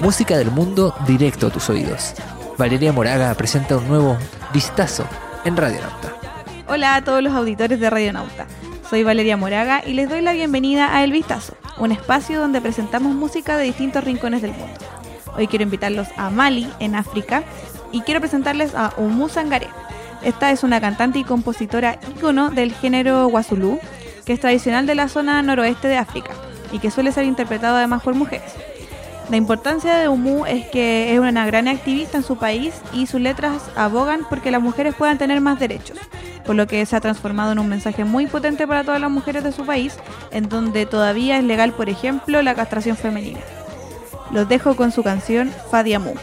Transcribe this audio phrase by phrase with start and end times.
[0.00, 2.12] Música del mundo directo a tus oídos.
[2.58, 4.18] Valeria Moraga presenta un nuevo
[4.52, 5.06] Vistazo
[5.44, 6.14] en Radio Nauta.
[6.68, 8.46] Hola a todos los auditores de Radio Nauta.
[8.88, 13.14] Soy Valeria Moraga y les doy la bienvenida a El Vistazo, un espacio donde presentamos
[13.14, 14.78] música de distintos rincones del mundo.
[15.36, 17.42] Hoy quiero invitarlos a Mali, en África,
[17.92, 19.68] y quiero presentarles a Umu Sangaré.
[20.22, 23.80] Esta es una cantante y compositora ícono del género Wasulu,
[24.26, 26.32] que es tradicional de la zona noroeste de África
[26.72, 28.52] y que suele ser interpretado además por mujeres.
[29.30, 33.20] La importancia de Umu es que es una gran activista en su país y sus
[33.20, 35.96] letras abogan porque las mujeres puedan tener más derechos,
[36.44, 39.42] por lo que se ha transformado en un mensaje muy potente para todas las mujeres
[39.42, 39.96] de su país,
[40.30, 43.40] en donde todavía es legal, por ejemplo, la castración femenina.
[44.30, 46.14] Los dejo con su canción Fadiamu.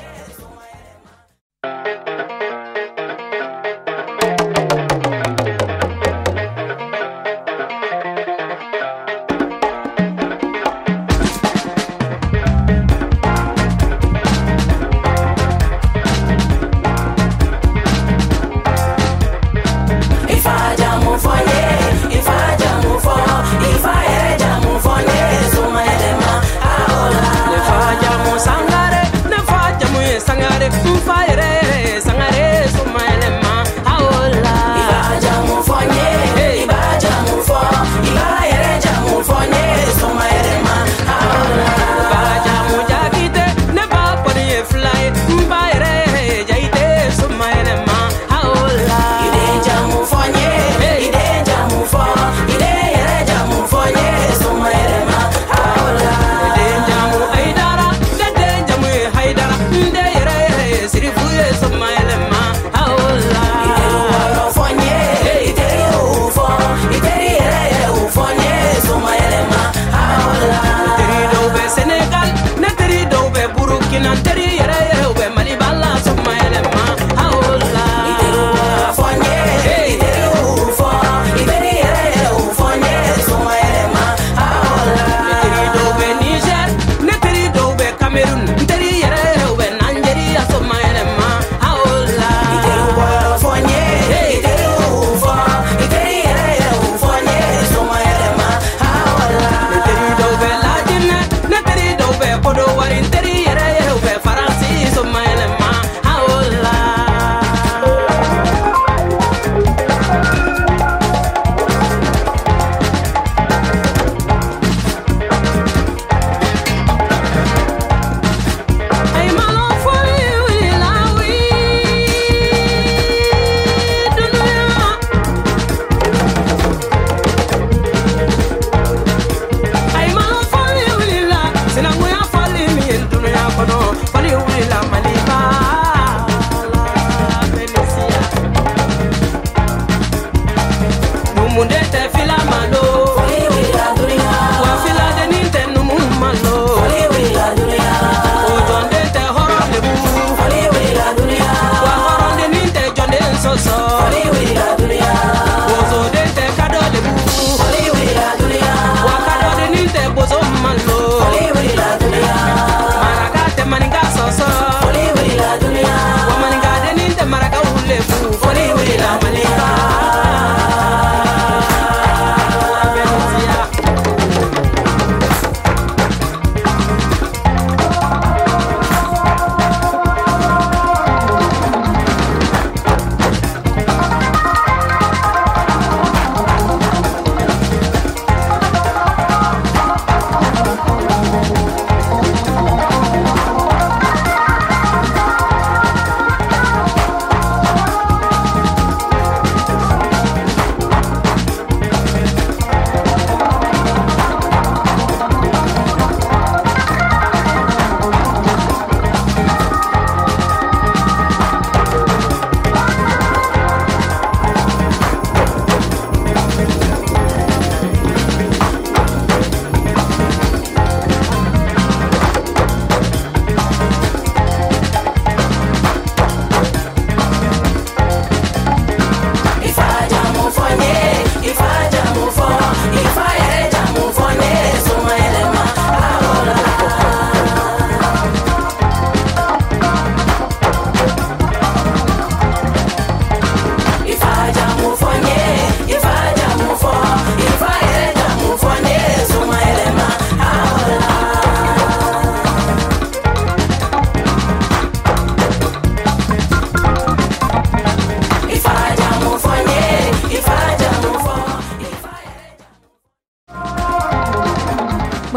[74.05, 74.50] and tell you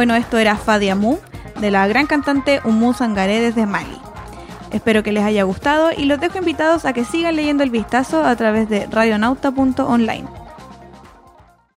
[0.04, 1.18] Bueno, esto era Fadiamu,
[1.62, 3.98] de la gran cantante Umu Sangaré desde Mali.
[4.70, 8.22] Espero que les haya gustado y los dejo invitados a que sigan leyendo el vistazo
[8.22, 10.43] a través de radionauta.online.